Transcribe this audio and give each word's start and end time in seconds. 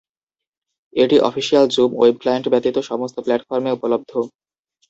এটি 0.93 1.17
official 1.21 1.65
zoom 1.67 1.91
web 1.95 2.15
client 2.21 2.45
ব্যতীত 2.51 2.77
সমস্ত 2.89 3.15
প্ল্যাটফর্মে 3.25 3.75
উপলব্ধ। 3.77 4.11